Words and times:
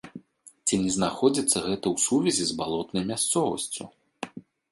Ці 0.67 0.75
не 0.85 0.91
знаходзіцца 0.95 1.57
гэта 1.67 1.85
ў 1.93 1.95
сувязі 2.05 2.43
з 2.51 2.57
балотнай 2.63 3.03
мясцовасцю? 3.13 3.83